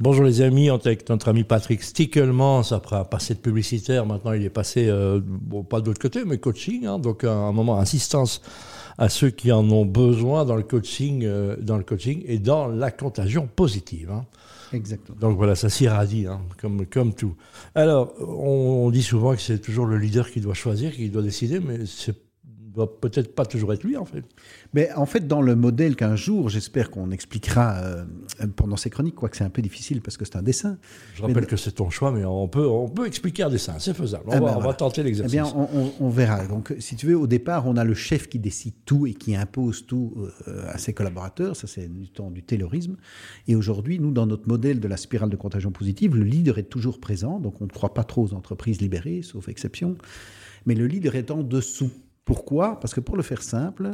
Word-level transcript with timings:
Bonjour 0.00 0.22
les 0.24 0.42
amis, 0.42 0.70
on 0.70 0.78
est 0.78 0.86
avec 0.86 1.08
notre 1.08 1.26
ami 1.26 1.42
Patrick 1.42 1.82
Stickelmans, 1.82 2.70
après 2.70 2.94
un 2.94 3.04
passé 3.04 3.34
de 3.34 3.40
publicitaire, 3.40 4.06
maintenant 4.06 4.30
il 4.30 4.44
est 4.44 4.48
passé, 4.48 4.86
euh, 4.88 5.18
bon, 5.20 5.64
pas 5.64 5.80
de 5.80 5.86
l'autre 5.86 6.00
côté, 6.00 6.24
mais 6.24 6.38
coaching, 6.38 6.86
hein, 6.86 7.00
donc 7.00 7.24
à 7.24 7.32
un 7.32 7.50
moment 7.50 7.80
assistance 7.80 8.40
à 8.96 9.08
ceux 9.08 9.30
qui 9.30 9.50
en 9.50 9.68
ont 9.72 9.84
besoin 9.84 10.44
dans 10.44 10.54
le 10.54 10.62
coaching, 10.62 11.24
euh, 11.24 11.56
dans 11.60 11.76
le 11.76 11.82
coaching 11.82 12.22
et 12.26 12.38
dans 12.38 12.68
la 12.68 12.92
contagion 12.92 13.48
positive. 13.48 14.12
Hein. 14.12 14.24
Exactement. 14.72 15.18
Donc 15.18 15.36
voilà, 15.36 15.56
ça 15.56 15.68
s'irradie, 15.68 16.26
hein, 16.28 16.42
comme, 16.60 16.86
comme 16.86 17.12
tout. 17.12 17.34
Alors, 17.74 18.14
on, 18.20 18.84
on 18.86 18.90
dit 18.90 19.02
souvent 19.02 19.34
que 19.34 19.40
c'est 19.40 19.58
toujours 19.58 19.86
le 19.86 19.98
leader 19.98 20.30
qui 20.30 20.40
doit 20.40 20.54
choisir, 20.54 20.92
qui 20.92 21.10
doit 21.10 21.22
décider, 21.22 21.58
mais 21.58 21.86
c'est 21.86 22.14
doit 22.78 23.00
peut-être 23.00 23.34
pas 23.34 23.44
toujours 23.46 23.72
être 23.72 23.84
lui, 23.84 23.96
en 23.96 24.04
fait. 24.04 24.24
Mais 24.74 24.90
en 24.94 25.06
fait, 25.06 25.26
dans 25.26 25.42
le 25.42 25.54
modèle 25.54 25.96
qu'un 25.96 26.16
jour, 26.16 26.48
j'espère 26.48 26.90
qu'on 26.90 27.10
expliquera 27.10 27.76
euh, 27.78 28.04
pendant 28.56 28.76
ces 28.76 28.90
chroniques, 28.90 29.14
quoique 29.16 29.36
c'est 29.36 29.44
un 29.44 29.50
peu 29.50 29.62
difficile 29.62 30.00
parce 30.00 30.16
que 30.16 30.24
c'est 30.24 30.36
un 30.36 30.42
dessin. 30.42 30.78
Je 31.14 31.22
rappelle 31.22 31.46
que 31.46 31.56
c'est 31.56 31.72
ton 31.72 31.90
choix, 31.90 32.12
mais 32.12 32.24
on 32.24 32.48
peut, 32.48 32.66
on 32.66 32.88
peut 32.88 33.06
expliquer 33.06 33.42
un 33.42 33.50
dessin, 33.50 33.74
c'est 33.78 33.94
faisable. 33.94 34.24
On, 34.26 34.32
Ah 34.32 34.34
va, 34.34 34.40
ben 34.40 34.46
on 34.52 34.54
va 34.56 34.60
voilà. 34.60 34.74
tenter 34.74 35.00
Eh 35.00 35.04
l'exercice. 35.04 35.32
bien, 35.32 35.46
on, 35.54 35.68
on- 35.74 35.92
on 36.00 36.08
verra. 36.08 36.46
Donc, 36.46 36.74
si 36.78 36.96
tu 36.96 37.06
veux, 37.06 37.16
au 37.18 37.26
départ, 37.26 37.66
on 37.66 37.76
a 37.76 37.84
le 37.84 37.94
chef 37.94 38.28
qui 38.28 38.38
décide 38.38 38.74
tout 38.84 39.06
et 39.06 39.14
qui 39.14 39.34
impose 39.36 39.86
tout 39.86 40.14
euh, 40.48 40.62
à 40.68 40.78
ses 40.78 40.92
collaborateurs. 40.94 41.56
Ça, 41.56 41.66
c'est 41.66 41.88
du 41.92 42.08
temps 42.10 42.30
du 42.30 42.42
taylorisme. 42.42 42.96
Et 43.46 43.54
aujourd'hui, 43.56 43.98
nous, 43.98 44.12
dans 44.12 44.26
notre 44.26 44.48
modèle 44.48 44.80
de 44.80 44.88
la 44.88 44.96
spirale 44.96 45.30
de 45.30 45.36
contagion 45.36 45.70
positive, 45.72 46.14
le 46.16 46.22
leader 46.24 46.58
est 46.58 46.64
toujours 46.70 47.00
présent. 47.00 47.38
Donc, 47.40 47.60
on 47.60 47.64
ne 47.64 47.70
croit 47.70 47.94
pas 47.94 48.04
trop 48.04 48.22
aux 48.24 48.34
entreprises 48.34 48.80
libérées, 48.80 49.22
sauf 49.22 49.48
exception. 49.48 49.96
Mais 50.66 50.74
le 50.74 50.86
leader 50.86 51.14
est 51.14 51.30
en 51.30 51.42
dessous. 51.42 51.90
Pourquoi? 52.28 52.78
Parce 52.78 52.92
que 52.92 53.00
pour 53.00 53.16
le 53.16 53.22
faire 53.22 53.42
simple, 53.42 53.92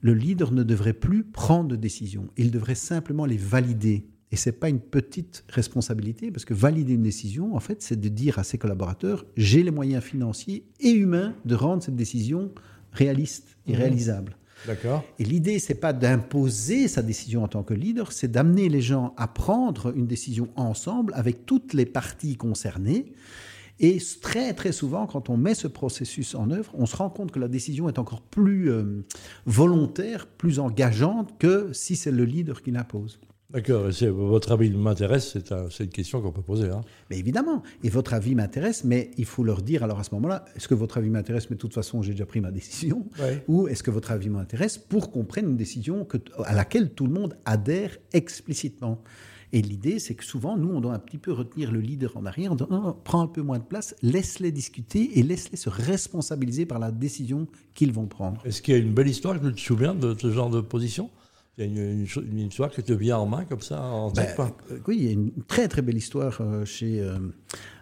le 0.00 0.14
leader 0.14 0.52
ne 0.52 0.62
devrait 0.62 0.92
plus 0.92 1.24
prendre 1.24 1.68
de 1.68 1.74
décisions. 1.74 2.28
Il 2.36 2.52
devrait 2.52 2.76
simplement 2.76 3.26
les 3.26 3.36
valider. 3.36 4.06
Et 4.30 4.36
c'est 4.36 4.52
pas 4.52 4.68
une 4.68 4.78
petite 4.78 5.42
responsabilité, 5.48 6.30
parce 6.30 6.44
que 6.44 6.54
valider 6.54 6.92
une 6.94 7.02
décision, 7.02 7.56
en 7.56 7.60
fait, 7.60 7.82
c'est 7.82 8.00
de 8.00 8.08
dire 8.08 8.38
à 8.38 8.44
ses 8.44 8.56
collaborateurs, 8.56 9.26
j'ai 9.36 9.64
les 9.64 9.72
moyens 9.72 10.04
financiers 10.04 10.64
et 10.78 10.92
humains 10.92 11.34
de 11.44 11.56
rendre 11.56 11.82
cette 11.82 11.96
décision 11.96 12.52
réaliste 12.92 13.56
et 13.66 13.74
réalisable. 13.74 14.36
D'accord. 14.68 15.02
Et 15.18 15.24
l'idée, 15.24 15.58
c'est 15.58 15.74
pas 15.74 15.92
d'imposer 15.92 16.86
sa 16.86 17.02
décision 17.02 17.42
en 17.42 17.48
tant 17.48 17.64
que 17.64 17.74
leader, 17.74 18.12
c'est 18.12 18.30
d'amener 18.30 18.68
les 18.68 18.80
gens 18.80 19.12
à 19.16 19.26
prendre 19.26 19.92
une 19.96 20.06
décision 20.06 20.50
ensemble 20.54 21.12
avec 21.16 21.46
toutes 21.46 21.74
les 21.74 21.84
parties 21.84 22.36
concernées. 22.36 23.12
Et 23.78 23.98
très 24.22 24.54
très 24.54 24.72
souvent, 24.72 25.06
quand 25.06 25.28
on 25.28 25.36
met 25.36 25.54
ce 25.54 25.68
processus 25.68 26.34
en 26.34 26.50
œuvre, 26.50 26.72
on 26.74 26.86
se 26.86 26.96
rend 26.96 27.10
compte 27.10 27.30
que 27.30 27.38
la 27.38 27.48
décision 27.48 27.88
est 27.88 27.98
encore 27.98 28.22
plus 28.22 28.70
euh, 28.70 29.04
volontaire, 29.44 30.26
plus 30.26 30.58
engageante 30.58 31.38
que 31.38 31.72
si 31.72 31.94
c'est 31.96 32.10
le 32.10 32.24
leader 32.24 32.62
qui 32.62 32.70
l'impose. 32.70 33.20
D'accord, 33.50 33.84
votre 34.12 34.50
avis 34.50 34.70
m'intéresse, 34.70 35.30
c'est 35.32 35.52
un- 35.52 35.70
c'est 35.70 35.84
une 35.84 35.90
question 35.90 36.20
qu'on 36.20 36.32
peut 36.32 36.42
poser. 36.42 36.68
Hein. 36.68 36.80
Mais 37.10 37.18
évidemment, 37.18 37.62
et 37.84 37.88
votre 37.90 38.12
avis 38.12 38.34
m'intéresse, 38.34 38.82
mais 38.82 39.12
il 39.18 39.24
faut 39.24 39.44
leur 39.44 39.62
dire 39.62 39.84
alors 39.84 40.00
à 40.00 40.04
ce 40.04 40.12
moment-là, 40.16 40.44
est-ce 40.56 40.66
que 40.66 40.74
votre 40.74 40.98
avis 40.98 41.10
m'intéresse, 41.10 41.48
mais 41.48 41.54
de 41.54 41.60
toute 41.60 41.72
façon 41.72 42.02
j'ai 42.02 42.10
déjà 42.10 42.26
pris 42.26 42.40
ma 42.40 42.50
décision, 42.50 43.06
Ouais. 43.20 43.44
ou 43.46 43.68
est-ce 43.68 43.84
que 43.84 43.92
votre 43.92 44.10
avis 44.10 44.30
m'intéresse 44.30 44.78
pour 44.78 45.12
qu'on 45.12 45.24
prenne 45.24 45.48
une 45.50 45.56
décision 45.56 46.04
que, 46.04 46.16
à 46.44 46.54
laquelle 46.54 46.90
tout 46.90 47.06
le 47.06 47.12
monde 47.12 47.36
adhère 47.44 47.96
explicitement? 48.12 49.00
Et 49.52 49.62
l'idée, 49.62 49.98
c'est 49.98 50.14
que 50.14 50.24
souvent, 50.24 50.56
nous, 50.56 50.70
on 50.70 50.80
doit 50.80 50.92
un 50.94 50.98
petit 50.98 51.18
peu 51.18 51.32
retenir 51.32 51.70
le 51.72 51.80
leader 51.80 52.16
en 52.16 52.26
arrière, 52.26 52.52
en 52.52 52.56
disant, 52.56 52.98
prends 53.04 53.22
un 53.22 53.26
peu 53.28 53.42
moins 53.42 53.58
de 53.58 53.64
place, 53.64 53.94
laisse-les 54.02 54.50
discuter 54.52 55.18
et 55.18 55.22
laisse-les 55.22 55.56
se 55.56 55.68
responsabiliser 55.70 56.66
par 56.66 56.78
la 56.78 56.90
décision 56.90 57.46
qu'ils 57.74 57.92
vont 57.92 58.06
prendre. 58.06 58.40
Est-ce 58.44 58.60
qu'il 58.62 58.74
y 58.74 58.76
a 58.76 58.80
une 58.80 58.92
belle 58.92 59.08
histoire? 59.08 59.40
Que 59.40 59.46
tu 59.48 59.54
te 59.54 59.60
souviens 59.60 59.94
de 59.94 60.14
ce 60.18 60.30
genre 60.30 60.50
de 60.50 60.60
position 60.60 61.10
Il 61.58 61.64
y 61.64 61.68
a 61.68 61.70
une, 61.92 62.00
une 62.00 62.06
cho- 62.06 62.22
une 62.22 62.38
histoire 62.40 62.70
qui 62.70 62.82
te 62.82 62.92
vient 62.92 63.18
en 63.18 63.26
main 63.26 63.44
comme 63.44 63.60
ça, 63.62 63.80
en 63.82 64.10
tête 64.10 64.34
Ben, 64.36 64.48
pas 64.48 64.56
euh, 64.72 64.78
oui, 64.88 64.96
il 64.98 65.04
y 65.04 65.08
a 65.08 65.12
une 65.12 65.30
très 65.46 65.68
très 65.68 65.80
belle 65.82 65.96
histoire 65.96 66.38
euh, 66.40 66.64
chez 66.64 67.00
euh, 67.00 67.16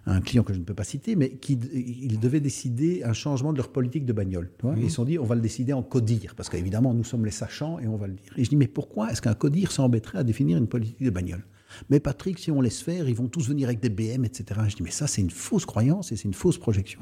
un 0.07 0.21
client 0.21 0.43
que 0.45 0.53
je 0.53 0.59
ne 0.59 0.65
peux 0.65 0.75
pas 0.75 0.85
citer, 0.85 1.17
mais 1.17 1.31
qui 1.31 1.55
ils 1.73 2.21
devaient 2.21 2.41
décider 2.41 3.03
un 3.05 3.15
changement 3.15 3.53
de 3.53 3.57
leur 3.59 3.71
politique 3.73 4.05
de 4.05 4.13
bagnole. 4.13 4.51
vois? 4.63 4.75
Ils 4.77 4.91
se 4.91 4.97
sont 4.97 5.05
dit, 5.05 5.19
on 5.19 5.25
va 5.25 5.35
le 5.35 5.41
décider 5.41 5.73
en 5.73 5.83
codir, 5.83 6.35
parce 6.37 6.49
qu'évidemment, 6.51 6.93
nous 6.95 7.05
sommes 7.05 7.25
les 7.25 7.31
sachants 7.33 7.79
et 7.81 7.87
on 7.89 7.97
va 7.97 8.07
le 8.07 8.13
dire. 8.15 8.33
Et 8.37 8.45
je 8.45 8.51
dis, 8.51 8.57
mais 8.57 8.69
pourquoi 8.69 9.11
est-ce 9.11 9.23
qu'un 9.23 9.35
codir 9.35 9.73
s'embêterait 9.73 10.19
à 10.19 10.25
définir 10.25 10.59
une 10.59 10.69
politique 10.69 11.03
de 11.03 11.11
bagnole? 11.11 11.43
Mais 11.91 12.01
Patrick, 12.01 12.39
si 12.39 12.51
on 12.51 12.61
laisse 12.61 12.81
faire, 12.81 13.09
ils 13.09 13.15
vont 13.15 13.29
tous 13.29 13.49
venir 13.49 13.69
avec 13.69 13.81
des 13.81 13.89
BM, 13.89 14.25
etc. 14.25 14.61
Je 14.69 14.77
dis, 14.77 14.83
mais 14.83 14.91
ça, 14.91 15.07
c'est 15.07 15.23
une 15.23 15.31
fausse 15.31 15.67
croyance 15.67 16.13
et 16.13 16.17
c'est 16.17 16.25
une 16.25 16.35
fausse 16.35 16.59
projection. 16.59 17.01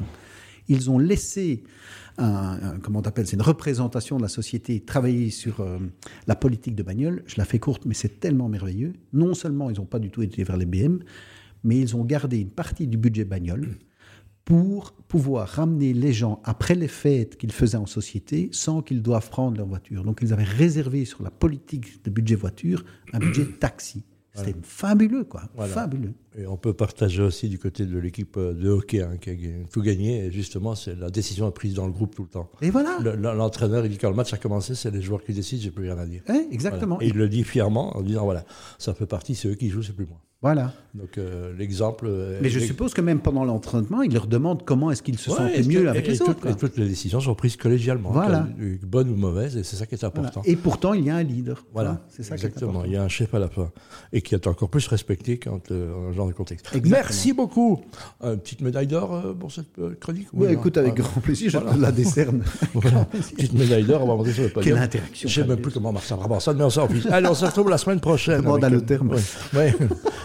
Ils 0.68 0.90
ont 0.90 0.98
laissé, 0.98 1.64
comment 2.16 3.02
t'appelles, 3.02 3.26
c'est 3.26 3.36
une 3.36 3.42
représentation 3.42 4.16
de 4.16 4.22
la 4.22 4.28
société 4.28 4.80
travailler 4.80 5.30
sur 5.30 5.60
euh, 5.60 5.78
la 6.26 6.36
politique 6.36 6.74
de 6.74 6.82
bagnole. 6.82 7.22
Je 7.26 7.34
la 7.38 7.44
fais 7.44 7.58
courte, 7.58 7.84
mais 7.84 7.94
c'est 7.94 8.20
tellement 8.20 8.48
merveilleux. 8.48 8.92
Non 9.12 9.34
seulement 9.34 9.70
ils 9.70 9.78
n'ont 9.78 9.86
pas 9.86 9.98
du 9.98 10.10
tout 10.10 10.22
été 10.22 10.44
vers 10.44 10.56
les 10.56 10.66
BM, 10.66 11.00
mais 11.64 11.78
ils 11.78 11.96
ont 11.96 12.04
gardé 12.04 12.38
une 12.38 12.50
partie 12.50 12.86
du 12.86 12.96
budget 12.96 13.24
bagnole 13.24 13.76
pour 14.44 14.92
pouvoir 15.08 15.48
ramener 15.48 15.92
les 15.92 16.12
gens 16.12 16.40
après 16.44 16.74
les 16.74 16.88
fêtes 16.88 17.36
qu'ils 17.36 17.52
faisaient 17.52 17.76
en 17.76 17.86
société 17.86 18.48
sans 18.52 18.82
qu'ils 18.82 19.02
doivent 19.02 19.30
prendre 19.30 19.56
leur 19.56 19.66
voiture. 19.66 20.02
Donc 20.04 20.18
ils 20.22 20.32
avaient 20.32 20.42
réservé 20.42 21.04
sur 21.04 21.22
la 21.22 21.30
politique 21.30 22.04
de 22.04 22.10
budget 22.10 22.34
voiture 22.34 22.84
un 23.12 23.20
budget 23.20 23.46
taxi. 23.46 24.02
C'était 24.34 24.54
fabuleux, 24.62 25.24
quoi. 25.24 25.42
Voilà. 25.54 25.72
Fabuleux. 25.74 26.14
Et 26.38 26.46
on 26.46 26.56
peut 26.56 26.72
partager 26.72 27.22
aussi 27.22 27.48
du 27.50 27.58
côté 27.58 27.84
de 27.84 27.98
l'équipe 27.98 28.36
euh, 28.38 28.54
de 28.54 28.68
hockey 28.70 29.02
hein, 29.02 29.18
qui 29.20 29.30
a 29.30 29.34
tout 29.70 29.82
gagné. 29.82 30.24
Et 30.24 30.30
justement, 30.30 30.74
c'est 30.74 30.94
la 30.98 31.10
décision 31.10 31.46
est 31.48 31.52
prise 31.52 31.74
dans 31.74 31.84
le 31.86 31.92
groupe 31.92 32.14
tout 32.14 32.22
le 32.22 32.28
temps. 32.30 32.48
Et 32.62 32.70
voilà. 32.70 32.96
Le- 33.00 33.14
le- 33.14 33.34
L'entraîneur, 33.34 33.84
il 33.84 33.90
dit 33.90 33.98
quand 33.98 34.08
le 34.08 34.16
match 34.16 34.32
a 34.32 34.38
commencé, 34.38 34.74
c'est 34.74 34.90
les 34.90 35.02
joueurs 35.02 35.22
qui 35.22 35.34
décident, 35.34 35.60
j'ai 35.62 35.70
plus 35.70 35.84
rien 35.84 35.98
à 35.98 36.06
dire. 36.06 36.22
Exactement. 36.50 36.94
Voilà. 36.96 37.06
Et 37.06 37.10
il 37.12 37.18
le 37.18 37.28
dit 37.28 37.44
fièrement 37.44 37.94
en 37.96 38.00
disant 38.02 38.24
voilà, 38.24 38.44
ça 38.78 38.94
fait 38.94 39.06
partie, 39.06 39.34
c'est 39.34 39.48
eux 39.48 39.54
qui 39.54 39.68
jouent, 39.68 39.82
c'est 39.82 39.92
plus 39.94 40.06
moi. 40.06 40.18
Voilà. 40.42 40.72
Donc 40.94 41.16
euh, 41.16 41.52
l'exemple. 41.56 42.04
euh, 42.06 42.38
Mais 42.42 42.50
je 42.50 42.58
suppose 42.60 42.92
que 42.92 43.00
même 43.00 43.20
pendant 43.20 43.44
l'entraînement, 43.44 44.02
il 44.02 44.12
leur 44.12 44.26
demande 44.26 44.62
comment 44.64 44.90
est-ce 44.90 45.02
qu'ils 45.02 45.18
se 45.18 45.30
Ouais, 45.30 45.36
sentaient 45.36 45.60
et 45.60 45.62
mieux 45.62 45.88
avec 45.88 46.06
et 46.06 46.10
les 46.12 46.18
toutes- 46.18 46.28
autres. 46.30 46.46
Et 46.48 46.54
toutes 46.54 46.76
les 46.76 46.86
décisions 46.88 47.20
sont 47.20 47.34
prises 47.34 47.56
collégialement, 47.56 48.10
Voilà. 48.10 48.46
que- 48.58 48.84
bonnes 48.84 49.08
ou 49.08 49.14
mauvaises, 49.14 49.56
et 49.56 49.62
c'est 49.62 49.76
ça 49.76 49.86
qui 49.86 49.94
est 49.94 49.98
Voilà. 50.04 50.18
important. 50.18 50.42
Et 50.44 50.56
pourtant, 50.56 50.92
il 50.92 51.04
y 51.04 51.10
a 51.10 51.16
un 51.16 51.22
leader. 51.22 51.64
Voilà, 51.72 51.90
Hein, 51.92 52.00
c'est 52.10 52.22
ça 52.24 52.36
qui 52.36 52.42
est 52.42 52.46
exactement. 52.48 52.70
important. 52.72 52.86
Il 52.88 52.92
y 52.92 52.96
a 52.96 53.02
un 53.02 53.08
chef 53.08 53.32
à 53.34 53.38
la 53.38 53.48
fin 53.48 53.70
et 54.12 54.20
qui 54.20 54.34
est 54.34 54.46
encore 54.46 54.68
plus 54.68 54.86
respecté 54.88 55.38
quand 55.38 55.70
euh, 55.70 56.08
dans 56.08 56.12
genre 56.12 56.26
de 56.26 56.32
contexte. 56.32 56.66
Exactement. 56.74 56.90
Merci 56.96 57.32
beaucoup. 57.32 57.80
Une 58.22 58.36
petite 58.38 58.60
médaille 58.60 58.88
d'or 58.88 59.14
euh, 59.14 59.32
pour 59.32 59.50
cette 59.52 59.78
euh, 59.78 59.94
chronique 59.98 60.26
Oui, 60.34 60.48
écoute, 60.50 60.76
avec 60.76 60.96
Voilà. 60.96 61.08
grand 61.10 61.20
plaisir, 61.22 61.50
je 61.50 61.58
Voilà. 61.58 61.76
la 61.78 61.92
décerne. 61.92 62.42
Voilà. 62.74 63.04
Petite 63.06 63.54
médaille 63.54 63.84
d'or, 63.84 64.02
on 64.02 64.08
va 64.08 64.16
monter 64.16 64.32
sur 64.32 64.42
le 64.42 64.48
podium. 64.50 64.74
Quelle 64.74 64.82
interaction 64.84 65.28
Je 65.28 65.40
sais 65.40 65.46
même 65.46 65.58
plus 65.60 65.72
comment 65.72 65.92
Marcel 65.92 66.18
Brabançon, 66.18 66.52
mais 66.54 66.64
on 66.64 66.70
s'en 66.70 66.88
fiche. 66.88 67.06
Allez, 67.06 67.28
on 67.28 67.34
se 67.34 67.44
retrouve 67.46 67.70
la 67.70 67.78
semaine 67.78 68.00
prochaine. 68.00 68.42
Demande 68.42 68.64
à 68.64 68.68
le 68.68 68.82
terme. 68.82 69.14
Ouais. 69.54 69.74